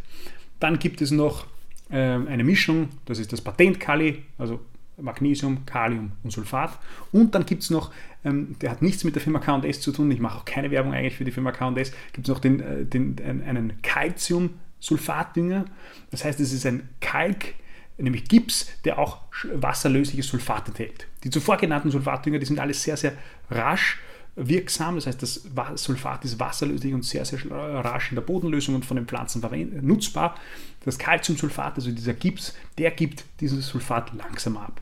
Dann 0.61 0.79
gibt 0.79 1.03
es 1.03 1.11
noch 1.11 1.47
ähm, 1.91 2.27
eine 2.27 2.43
Mischung, 2.43 2.89
das 3.05 3.19
ist 3.19 3.35
das 3.35 3.43
Patent-Kali, 3.43 4.23
also 4.39 4.61
Magnesium, 5.01 5.67
Kalium 5.67 6.13
und 6.23 6.31
Sulfat. 6.31 6.79
Und 7.13 7.35
dann 7.35 7.47
gibt 7.47 7.63
es 7.63 7.71
noch, 7.71 7.93
ähm, 8.25 8.57
der 8.61 8.71
hat 8.71 8.83
nichts 8.83 9.05
mit 9.05 9.15
der 9.15 9.23
Firma 9.23 9.39
KS 9.39 9.81
zu 9.81 9.93
tun, 9.93 10.11
ich 10.11 10.21
mache 10.21 10.39
auch 10.39 10.45
keine 10.45 10.71
Werbung 10.71 10.95
eigentlich 10.95 11.17
für 11.17 11.25
die 11.25 11.31
Firma 11.31 11.53
KS, 11.53 11.93
gibt 12.13 12.27
es 12.27 12.29
noch 12.29 12.41
den, 12.41 12.61
äh, 12.61 12.85
den, 12.85 13.17
einen 13.47 13.81
Calcium-Sulfatdünger. 13.83 15.65
Das 16.11 16.25
heißt, 16.25 16.41
es 16.41 16.53
ist 16.53 16.67
ein 16.67 16.89
Kalk, 17.01 17.55
nämlich 17.99 18.25
Gips, 18.25 18.69
der 18.85 18.99
auch 18.99 19.21
wasserlösliches 19.53 20.29
Sulfat 20.29 20.69
enthält. 20.69 21.07
Die 21.23 21.31
zuvor 21.31 21.57
genannten 21.57 21.91
Sulfatdünger, 21.91 22.39
die 22.39 22.47
sind 22.47 22.59
alle 22.59 22.75
sehr, 22.75 22.97
sehr 22.97 23.13
rasch 23.51 23.99
wirksam. 24.37 24.97
Das 24.97 25.07
heißt, 25.07 25.23
das 25.23 25.43
Sulfat 25.77 26.25
ist 26.25 26.41
wasserlöslich 26.41 26.93
und 26.95 27.05
sehr, 27.05 27.25
sehr 27.25 27.39
rasch 27.51 28.11
in 28.11 28.17
der 28.17 28.23
Bodenlösung 28.23 28.75
und 28.75 28.85
von 28.85 28.97
den 28.97 29.07
Pflanzen 29.07 29.43
nutzbar. 29.83 30.37
Das 30.85 30.99
Calciumsulfat, 30.99 31.77
also 31.77 31.91
dieser 31.91 32.15
Gips, 32.15 32.55
der 32.79 32.91
gibt 32.91 33.25
dieses 33.41 33.67
Sulfat 33.67 34.13
langsam 34.15 34.57
ab. 34.57 34.81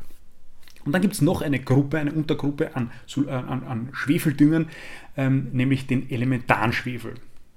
Und 0.84 0.92
dann 0.92 1.02
gibt 1.02 1.14
es 1.14 1.20
noch 1.20 1.42
eine 1.42 1.60
Gruppe, 1.60 1.98
eine 1.98 2.12
Untergruppe 2.12 2.74
an, 2.74 2.90
äh, 3.16 3.30
an, 3.30 3.62
an 3.62 3.88
Schwefeldüngern, 3.92 4.68
ähm, 5.16 5.48
nämlich 5.52 5.86
den 5.86 6.10
Elementarschwefel. 6.10 7.14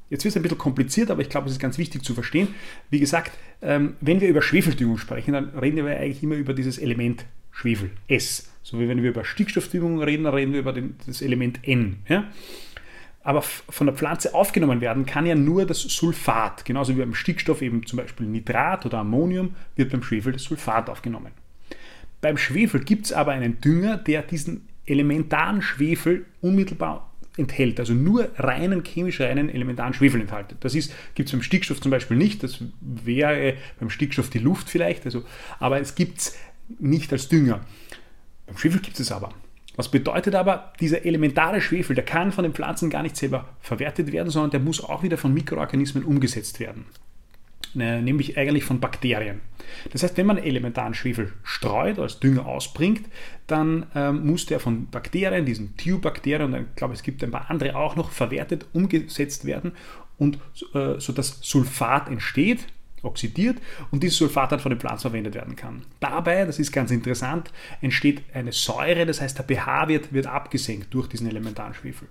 Jetzt 0.10 0.24
wird 0.24 0.34
es 0.34 0.38
ein 0.38 0.44
bisschen 0.44 0.60
kompliziert, 0.60 1.10
aber 1.10 1.22
ich 1.22 1.30
glaube, 1.30 1.48
es 1.48 1.54
ist 1.54 1.60
ganz 1.60 1.80
wichtig 1.80 2.04
zu 2.04 2.14
verstehen. 2.14 2.50
Wie 2.92 3.00
gesagt, 3.00 3.32
ähm, 3.64 3.96
wenn 4.02 4.22
wir 4.22 4.30
über 4.30 4.44
Schwefeldüngung 4.44 5.00
sprechen, 5.00 5.34
dann 5.34 5.50
reden 5.58 5.78
wir 5.78 5.98
eigentlich 5.98 6.22
immer 6.22 6.36
über 6.36 6.54
dieses 6.54 6.78
Element 6.78 7.26
Schwefel, 7.56 7.92
S. 8.08 8.52
So 8.64 8.80
wie 8.80 8.88
wenn 8.88 9.02
wir 9.02 9.10
über 9.10 9.24
Stickstoffdüngung 9.24 10.02
reden, 10.02 10.26
reden 10.28 10.54
wir 10.54 10.60
über 10.60 10.74
den, 10.74 10.96
das 11.08 11.22
Element 11.22 11.60
N. 11.64 11.98
Ja? 12.08 12.26
Aber 13.24 13.42
von 13.42 13.88
der 13.88 13.96
Pflanze 13.96 14.36
aufgenommen 14.36 14.82
werden 14.82 15.06
kann 15.06 15.26
ja 15.26 15.36
nur 15.36 15.66
das 15.66 15.80
Sulfat. 15.82 16.66
Genauso 16.66 16.96
wie 16.96 17.00
beim 17.00 17.16
Stickstoff 17.16 17.62
eben 17.62 17.86
zum 17.86 17.98
Beispiel 17.98 18.28
Nitrat 18.28 18.86
oder 18.86 19.00
Ammonium 19.00 19.56
wird 19.76 19.92
beim 19.92 20.04
Schwefel 20.04 20.34
das 20.34 20.44
Sulfat 20.44 20.90
aufgenommen. 20.90 21.32
Beim 22.22 22.38
Schwefel 22.38 22.82
gibt 22.82 23.06
es 23.06 23.14
aber 23.14 23.32
einen 23.32 23.62
Dünger, 23.62 23.98
der 23.98 24.22
diesen 24.22 24.68
elementaren 24.86 25.62
Schwefel 25.62 26.26
unmittelbar 26.42 27.12
enthält, 27.38 27.80
also 27.80 27.94
nur 27.94 28.30
reinen 28.38 28.84
chemisch 28.84 29.20
reinen 29.20 29.50
elementaren 29.50 29.94
Schwefel 29.94 30.22
enthält. 30.22 30.56
Das 30.62 30.74
gibt 30.74 31.28
es 31.28 31.32
beim 31.32 31.42
Stickstoff 31.42 31.82
zum 31.82 31.92
Beispiel 31.92 32.18
nicht, 32.18 32.44
das 32.44 32.64
wäre 32.82 33.56
beim 33.80 33.90
Stickstoff 33.90 34.30
die 34.30 34.40
Luft 34.40 34.70
vielleicht, 34.70 35.06
also, 35.06 35.24
aber 35.60 35.80
es 35.82 35.96
gibt 35.96 36.20
es 36.20 36.38
nicht 36.80 37.12
als 37.12 37.30
Dünger. 37.30 37.62
Beim 38.46 38.58
Schwefel 38.58 38.82
gibt 38.82 39.00
es 39.00 39.12
aber. 39.12 39.34
Was 39.76 39.92
bedeutet 39.92 40.36
aber, 40.36 40.74
dieser 40.80 41.06
elementare 41.06 41.60
Schwefel, 41.60 41.96
der 41.96 42.06
kann 42.06 42.32
von 42.32 42.44
den 42.44 42.54
Pflanzen 42.54 42.90
gar 42.90 43.04
nicht 43.04 43.18
selber 43.18 43.50
verwertet 43.60 44.12
werden, 44.12 44.30
sondern 44.30 44.52
der 44.52 44.60
muss 44.62 44.82
auch 44.84 45.04
wieder 45.04 45.18
von 45.18 45.34
Mikroorganismen 45.34 46.06
umgesetzt 46.06 46.60
werden. 46.60 46.86
Ne, 47.74 48.02
nämlich 48.02 48.38
eigentlich 48.38 48.64
von 48.64 48.80
Bakterien. 48.80 49.42
Das 49.92 50.02
heißt, 50.02 50.16
wenn 50.16 50.26
man 50.26 50.38
elementaren 50.38 50.94
Schwefel 50.94 51.34
streut, 51.44 52.00
als 52.00 52.22
Dünger 52.22 52.46
ausbringt, 52.46 53.02
dann 53.48 53.88
ähm, 53.94 54.26
muss 54.26 54.46
der 54.46 54.62
von 54.62 54.88
Bakterien, 54.90 55.46
diesen 55.46 55.76
Thiobakterien, 55.76 56.54
und 56.54 56.62
ich 56.62 56.76
glaube, 56.78 56.94
es 56.94 57.04
gibt 57.04 57.22
ein 57.22 57.32
paar 57.32 57.50
andere 57.50 57.76
auch 57.76 57.98
noch, 57.98 58.12
verwertet, 58.12 58.66
umgesetzt 58.72 59.44
werden 59.44 59.74
und 60.18 60.38
äh, 60.74 61.00
so 61.00 61.14
Sulfat 61.22 62.08
entsteht, 62.08 62.66
oxidiert 63.06 63.58
und 63.92 64.04
dieses 64.04 64.18
Sulfat 64.18 64.52
dann 64.52 64.60
von 64.60 64.72
den 64.72 64.80
Pflanzen 64.80 65.04
verwendet 65.04 65.36
werden 65.36 65.56
kann. 65.56 65.84
Dabei, 66.00 66.46
das 66.46 66.60
ist 66.60 66.72
ganz 66.72 66.92
interessant, 66.92 67.52
entsteht 67.82 68.24
eine 68.34 68.52
Säure, 68.52 69.06
das 69.06 69.22
heißt 69.22 69.38
der 69.38 69.46
pH 69.46 69.88
wird, 69.88 70.14
wird 70.14 70.28
abgesenkt 70.28 70.94
durch 70.94 71.08
diesen 71.08 71.28
elementaren 71.28 71.74
Schwefel. 71.74 72.08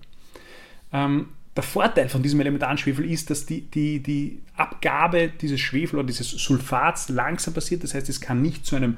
Ähm, 0.93 1.29
der 1.57 1.63
Vorteil 1.63 2.09
von 2.09 2.23
diesem 2.23 2.41
elementaren 2.41 2.79
Schwefel 2.79 3.09
ist, 3.09 3.31
dass 3.31 3.47
die, 3.47 3.63
die, 3.63 4.01
die 4.01 4.41
Abgabe 4.57 5.29
dieses 5.29 5.61
Schwefel 5.61 5.99
oder 5.99 6.07
dieses 6.07 6.31
Sulfats 6.31 7.09
langsam 7.09 7.55
passiert. 7.55 7.85
Das 7.85 7.95
heißt, 7.95 8.09
es 8.09 8.21
kann 8.21 8.43
nicht 8.43 8.67
zu 8.67 8.75
einem 8.75 8.97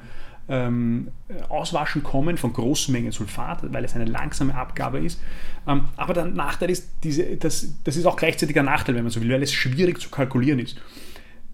ähm, 0.49 1.09
Auswaschen 1.49 2.03
kommen 2.03 2.37
von 2.37 2.53
großen 2.53 2.91
Mengen 2.91 3.11
Sulfat, 3.11 3.61
weil 3.73 3.83
es 3.83 3.95
eine 3.95 4.05
langsame 4.05 4.55
Abgabe 4.55 4.99
ist. 4.99 5.19
Ähm, 5.67 5.85
aber 5.97 6.13
der 6.13 6.25
Nachteil 6.25 6.69
ist, 6.69 6.89
diese, 7.03 7.37
das, 7.37 7.73
das 7.83 7.95
ist 7.95 8.05
auch 8.05 8.15
gleichzeitig 8.15 8.57
ein 8.57 8.65
Nachteil, 8.65 8.95
wenn 8.95 9.03
man 9.03 9.11
so 9.11 9.21
will, 9.21 9.29
weil 9.29 9.43
es 9.43 9.53
schwierig 9.53 9.99
zu 9.99 10.09
kalkulieren 10.09 10.59
ist. 10.59 10.77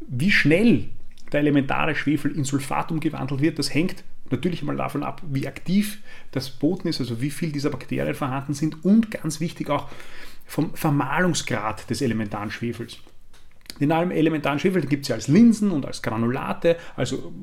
Wie 0.08 0.32
schnell 0.32 0.90
der 1.32 1.40
elementare 1.40 1.96
Schwefel 1.96 2.32
in 2.32 2.44
Sulfat 2.44 2.92
umgewandelt 2.92 3.42
wird, 3.42 3.60
das 3.60 3.74
hängt 3.74 4.04
natürlich 4.30 4.64
mal 4.64 4.76
davon 4.76 5.04
ab, 5.04 5.22
wie 5.30 5.48
aktiv 5.48 6.00
das 6.32 6.50
Boden 6.50 6.88
ist, 6.88 7.00
also 7.00 7.22
wie 7.22 7.30
viel 7.30 7.52
dieser 7.52 7.70
Bakterien 7.70 8.16
vorhanden 8.16 8.54
sind 8.54 8.84
und 8.84 9.12
ganz 9.12 9.40
wichtig 9.40 9.70
auch, 9.70 9.90
vom 10.46 10.74
Vermahlungsgrad 10.76 11.90
des 11.90 12.02
elementaren 12.02 12.52
Schwefels. 12.52 13.00
In 13.80 13.92
allem 13.92 14.12
elementaren 14.12 14.60
Schwefel 14.60 14.86
gibt 14.86 15.04
es 15.04 15.10
ja 15.10 15.16
als 15.16 15.28
Linsen 15.28 15.72
und 15.72 15.86
als 15.86 16.02
Granulate, 16.02 16.78
also 16.96 17.34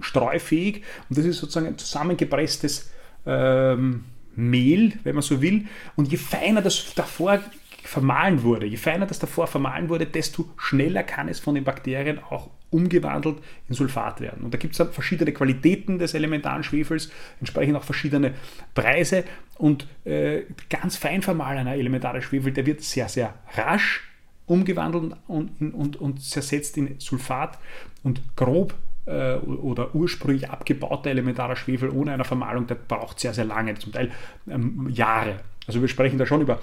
streufähig. 0.00 0.82
Und 1.08 1.18
das 1.18 1.26
ist 1.26 1.38
sozusagen 1.38 1.66
ein 1.66 1.78
zusammengepresstes 1.78 2.90
ähm, 3.26 4.04
Mehl, 4.34 4.94
wenn 5.02 5.14
man 5.14 5.22
so 5.22 5.42
will. 5.42 5.66
Und 5.94 6.10
je 6.10 6.16
feiner 6.16 6.62
das 6.62 6.94
davor 6.94 7.40
vermahlen 7.84 8.42
wurde, 8.42 8.66
je 8.66 8.76
feiner 8.76 9.06
das 9.06 9.18
davor 9.18 9.46
vermahlen 9.46 9.88
wurde, 9.88 10.06
desto 10.06 10.48
schneller 10.56 11.02
kann 11.02 11.28
es 11.28 11.38
von 11.38 11.54
den 11.54 11.64
Bakterien 11.64 12.18
auch 12.18 12.48
umgewandelt 12.70 13.38
in 13.68 13.74
Sulfat 13.74 14.20
werden. 14.20 14.42
Und 14.42 14.54
da 14.54 14.58
gibt 14.58 14.72
es 14.72 14.78
dann 14.78 14.90
verschiedene 14.90 15.32
Qualitäten 15.32 15.98
des 15.98 16.14
elementaren 16.14 16.64
Schwefels, 16.64 17.12
entsprechend 17.38 17.76
auch 17.76 17.84
verschiedene 17.84 18.32
Preise. 18.74 19.24
Und 19.58 19.86
äh, 20.04 20.42
ganz 20.70 20.96
fein 20.96 21.22
vermahlener 21.22 21.74
elementarer 21.74 22.22
Schwefel, 22.22 22.52
der 22.52 22.66
wird 22.66 22.80
sehr, 22.80 23.08
sehr 23.08 23.34
rasch 23.54 24.02
umgewandelt 24.46 25.14
und, 25.28 25.60
und, 25.60 25.96
und 25.96 26.22
zersetzt 26.22 26.76
in 26.76 26.98
Sulfat 26.98 27.58
und 28.02 28.22
grob 28.34 28.74
äh, 29.06 29.36
oder 29.36 29.94
ursprünglich 29.94 30.50
abgebauter 30.50 31.10
elementarer 31.10 31.56
Schwefel 31.56 31.90
ohne 31.90 32.12
eine 32.12 32.24
Vermahlung, 32.24 32.66
der 32.66 32.76
braucht 32.76 33.20
sehr, 33.20 33.34
sehr 33.34 33.44
lange, 33.44 33.74
zum 33.74 33.92
Teil 33.92 34.10
ähm, 34.48 34.88
Jahre. 34.90 35.36
Also 35.66 35.80
wir 35.80 35.88
sprechen 35.88 36.18
da 36.18 36.26
schon 36.26 36.40
über 36.40 36.60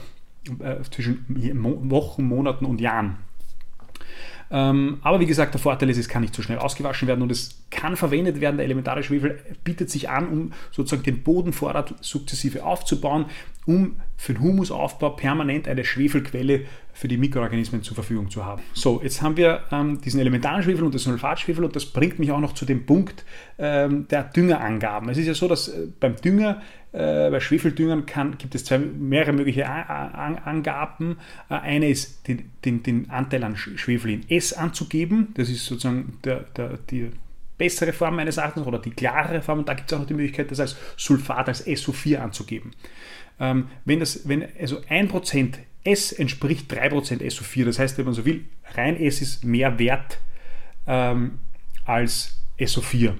äh, 0.59 0.81
zwischen 0.89 1.25
Wochen, 1.89 2.23
Monaten 2.23 2.65
und 2.65 2.81
Jahren. 2.81 3.17
Ähm, 4.53 4.97
aber 5.01 5.21
wie 5.21 5.25
gesagt, 5.25 5.53
der 5.53 5.61
Vorteil 5.61 5.89
ist, 5.89 5.97
es 5.97 6.09
kann 6.09 6.21
nicht 6.21 6.35
so 6.35 6.41
schnell 6.41 6.59
ausgewaschen 6.59 7.07
werden 7.07 7.21
und 7.21 7.31
es 7.31 7.63
kann 7.69 7.95
verwendet 7.95 8.41
werden. 8.41 8.57
Der 8.57 8.65
elementare 8.65 9.01
Schwefel 9.01 9.39
bietet 9.63 9.89
sich 9.89 10.09
an, 10.09 10.27
um 10.27 10.53
sozusagen 10.71 11.03
den 11.03 11.23
Bodenvorrat 11.23 11.95
sukzessive 12.01 12.65
aufzubauen, 12.65 13.25
um 13.65 13.95
für 14.17 14.33
den 14.33 14.41
Humusaufbau 14.41 15.11
permanent 15.11 15.69
eine 15.69 15.85
Schwefelquelle 15.85 16.65
für 16.91 17.07
die 17.07 17.15
Mikroorganismen 17.15 17.81
zur 17.81 17.95
Verfügung 17.95 18.29
zu 18.29 18.45
haben. 18.45 18.61
So, 18.73 18.99
jetzt 19.01 19.21
haben 19.21 19.37
wir 19.37 19.61
ähm, 19.71 20.01
diesen 20.01 20.19
elementaren 20.19 20.61
Schwefel 20.63 20.83
und 20.83 20.93
den 20.93 20.99
Sulfatschwefel 20.99 21.63
und 21.63 21.75
das 21.75 21.85
bringt 21.85 22.19
mich 22.19 22.31
auch 22.31 22.41
noch 22.41 22.53
zu 22.53 22.65
dem 22.65 22.85
Punkt 22.85 23.23
ähm, 23.57 24.07
der 24.09 24.23
Düngerangaben. 24.23 25.07
Es 25.09 25.17
ist 25.17 25.27
ja 25.27 25.33
so, 25.33 25.47
dass 25.47 25.69
äh, 25.69 25.87
beim 25.97 26.17
Dünger 26.17 26.61
bei 26.99 27.39
Schwefeldüngern 27.39 28.05
kann, 28.05 28.37
gibt 28.37 28.53
es 28.53 28.65
zwei, 28.65 28.77
mehrere 28.77 29.31
mögliche 29.31 29.67
Angaben. 29.69 31.17
Äh, 31.49 31.55
eine 31.55 31.89
ist, 31.89 32.27
den, 32.27 32.51
den, 32.65 32.83
den, 32.83 33.09
Anteil 33.09 33.43
an 33.43 33.55
Schwefel 33.55 34.11
in 34.11 34.29
S 34.29 34.53
anzugeben. 34.53 35.29
Das 35.35 35.49
ist 35.49 35.65
sozusagen 35.65 36.19
der, 36.25 36.41
der, 36.55 36.77
die 36.89 37.11
bessere 37.57 37.93
Form 37.93 38.17
meines 38.17 38.37
Erachtens 38.37 38.65
oder 38.65 38.79
die 38.79 38.91
klarere 38.91 39.41
Form. 39.41 39.59
Und 39.59 39.69
da 39.69 39.73
gibt 39.73 39.89
es 39.89 39.95
auch 39.95 40.01
noch 40.01 40.07
die 40.07 40.15
Möglichkeit, 40.15 40.51
das 40.51 40.59
als 40.59 40.75
Sulfat, 40.97 41.47
als 41.47 41.65
SO4 41.65 42.17
anzugeben. 42.17 42.71
Ähm, 43.39 43.69
wenn, 43.85 43.99
das, 43.99 44.27
wenn 44.27 44.45
also 44.59 44.79
1% 44.79 45.53
S 45.83 46.11
entspricht 46.11 46.71
3% 46.71 47.21
SO4, 47.21 47.65
das 47.65 47.79
heißt, 47.79 47.97
wenn 47.97 48.05
man 48.05 48.13
so 48.13 48.25
will, 48.25 48.45
rein 48.75 48.97
S 48.97 49.21
ist 49.21 49.45
mehr 49.45 49.79
wert 49.79 50.19
ähm, 50.87 51.39
als 51.85 52.37
SO4. 52.59 53.13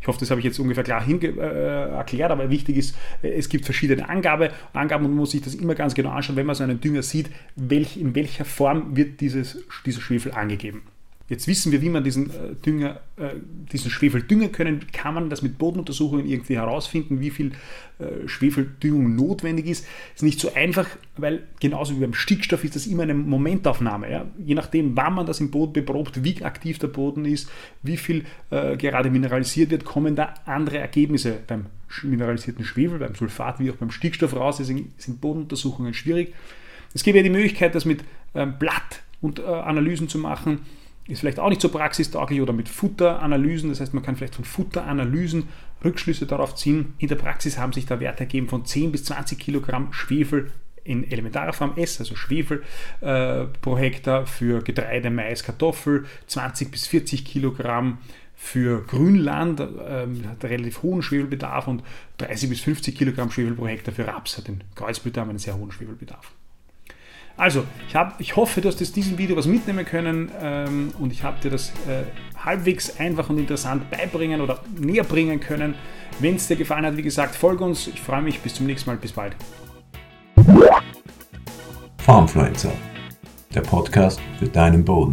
Ich 0.00 0.06
hoffe, 0.06 0.20
das 0.20 0.30
habe 0.30 0.40
ich 0.40 0.44
jetzt 0.44 0.58
ungefähr 0.58 0.84
klar 0.84 1.06
äh, 1.08 1.90
erklärt, 1.90 2.30
aber 2.30 2.50
wichtig 2.50 2.76
ist, 2.76 2.96
es 3.22 3.48
gibt 3.48 3.64
verschiedene 3.64 4.08
Angabe, 4.08 4.50
Angaben 4.72 5.04
und 5.04 5.12
man 5.12 5.18
muss 5.18 5.32
sich 5.32 5.42
das 5.42 5.54
immer 5.54 5.74
ganz 5.74 5.94
genau 5.94 6.10
anschauen, 6.10 6.36
wenn 6.36 6.46
man 6.46 6.54
so 6.54 6.64
einen 6.64 6.80
Dünger 6.80 7.02
sieht, 7.02 7.30
welch, 7.56 7.96
in 7.96 8.14
welcher 8.14 8.44
Form 8.44 8.96
wird 8.96 9.20
dieses, 9.20 9.64
dieser 9.84 10.00
Schwefel 10.00 10.32
angegeben. 10.32 10.82
Jetzt 11.28 11.46
wissen 11.46 11.72
wir, 11.72 11.82
wie 11.82 11.90
man 11.90 12.04
diesen 12.04 12.30
äh, 12.30 12.54
Dünger, 12.64 13.00
äh, 13.16 13.34
diesen 13.70 13.90
Schwefel 13.90 14.22
düngen 14.22 14.50
können. 14.50 14.86
Kann 14.92 15.12
man 15.12 15.28
das 15.28 15.42
mit 15.42 15.58
Bodenuntersuchungen 15.58 16.26
irgendwie 16.26 16.56
herausfinden, 16.56 17.20
wie 17.20 17.28
viel 17.28 17.52
äh, 17.98 18.26
Schwefeldüngung 18.26 19.14
notwendig 19.14 19.66
ist? 19.66 19.86
Ist 20.14 20.22
nicht 20.22 20.40
so 20.40 20.54
einfach, 20.54 20.86
weil 21.18 21.42
genauso 21.60 21.94
wie 21.96 22.00
beim 22.00 22.14
Stickstoff 22.14 22.64
ist 22.64 22.76
das 22.76 22.86
immer 22.86 23.02
eine 23.02 23.12
Momentaufnahme. 23.12 24.10
Ja? 24.10 24.24
Je 24.38 24.54
nachdem, 24.54 24.96
wann 24.96 25.14
man 25.14 25.26
das 25.26 25.40
im 25.40 25.50
Boden 25.50 25.74
beprobt, 25.74 26.24
wie 26.24 26.42
aktiv 26.42 26.78
der 26.78 26.88
Boden 26.88 27.26
ist, 27.26 27.50
wie 27.82 27.96
viel 27.96 28.24
gerade 28.50 29.10
mineralisiert 29.10 29.70
wird, 29.70 29.84
kommen 29.84 30.16
da 30.16 30.34
andere 30.46 30.78
Ergebnisse 30.78 31.38
beim 31.46 31.66
mineralisierten 32.02 32.64
Schwefel, 32.64 32.98
beim 32.98 33.14
Sulfat 33.14 33.60
wie 33.60 33.70
auch 33.70 33.76
beim 33.76 33.90
Stickstoff 33.90 34.34
raus. 34.34 34.56
Deswegen 34.58 34.92
sind 34.96 35.20
Bodenuntersuchungen 35.20 35.92
schwierig. 35.92 36.32
Es 36.94 37.02
gibt 37.02 37.16
ja 37.16 37.22
die 37.22 37.30
Möglichkeit, 37.30 37.74
das 37.74 37.84
mit 37.84 38.04
ähm, 38.34 38.54
Blatt 38.58 39.02
und 39.20 39.42
zu 40.08 40.18
machen 40.18 40.60
ist 41.08 41.20
vielleicht 41.20 41.40
auch 41.40 41.48
nicht 41.48 41.60
so 41.60 41.70
praxistauglich 41.70 42.40
oder 42.40 42.52
mit 42.52 42.68
Futteranalysen. 42.68 43.70
Das 43.70 43.80
heißt, 43.80 43.94
man 43.94 44.02
kann 44.02 44.16
vielleicht 44.16 44.34
von 44.34 44.44
Futteranalysen 44.44 45.48
Rückschlüsse 45.84 46.26
darauf 46.26 46.54
ziehen. 46.54 46.94
In 46.98 47.08
der 47.08 47.16
Praxis 47.16 47.58
haben 47.58 47.72
sich 47.72 47.86
da 47.86 47.98
Werte 47.98 48.20
ergeben 48.20 48.48
von 48.48 48.64
10 48.64 48.92
bis 48.92 49.04
20 49.04 49.38
Kilogramm 49.38 49.92
Schwefel 49.92 50.50
in 50.84 51.10
elementarer 51.10 51.52
Form 51.52 51.74
S, 51.76 52.00
also 52.00 52.14
Schwefel 52.14 52.62
äh, 53.00 53.44
pro 53.60 53.76
Hektar 53.76 54.26
für 54.26 54.62
Getreide, 54.62 55.10
Mais, 55.10 55.42
Kartoffel, 55.44 56.06
20 56.26 56.70
bis 56.70 56.86
40 56.86 57.24
Kilogramm 57.24 57.98
für 58.34 58.82
Grünland, 58.86 59.60
äh, 59.60 60.06
hat 60.26 60.44
relativ 60.44 60.82
hohen 60.82 61.02
Schwefelbedarf 61.02 61.68
und 61.68 61.82
30 62.18 62.48
bis 62.48 62.60
50 62.60 62.96
Kilogramm 62.96 63.30
Schwefel 63.30 63.54
pro 63.54 63.66
Hektar 63.66 63.92
für 63.92 64.06
Raps, 64.06 64.38
hat 64.38 64.48
den 64.48 64.64
Kreuzblüter 64.74 65.22
einen 65.22 65.38
sehr 65.38 65.56
hohen 65.56 65.72
Schwefelbedarf. 65.72 66.32
Also, 67.38 67.62
ich, 67.86 67.94
hab, 67.94 68.20
ich 68.20 68.34
hoffe, 68.34 68.60
du 68.60 68.66
hast 68.66 68.82
aus 68.82 68.90
diesem 68.90 69.16
Video 69.16 69.36
was 69.36 69.46
mitnehmen 69.46 69.84
können 69.84 70.28
ähm, 70.42 70.92
und 70.98 71.12
ich 71.12 71.22
habe 71.22 71.40
dir 71.40 71.50
das 71.50 71.70
äh, 71.86 72.02
halbwegs 72.44 72.98
einfach 72.98 73.30
und 73.30 73.38
interessant 73.38 73.88
beibringen 73.90 74.40
oder 74.40 74.58
näher 74.76 75.04
bringen 75.04 75.38
können. 75.38 75.76
Wenn 76.18 76.34
es 76.34 76.48
dir 76.48 76.56
gefallen 76.56 76.84
hat, 76.84 76.96
wie 76.96 77.02
gesagt, 77.02 77.36
folge 77.36 77.62
uns. 77.62 77.86
Ich 77.86 78.00
freue 78.00 78.22
mich. 78.22 78.40
Bis 78.40 78.54
zum 78.54 78.66
nächsten 78.66 78.90
Mal. 78.90 78.96
Bis 78.96 79.12
bald. 79.12 79.36
Farmfluencer, 81.98 82.72
der 83.54 83.60
Podcast 83.60 84.20
für 84.40 84.48
deinen 84.48 84.84
Boden. 84.84 85.06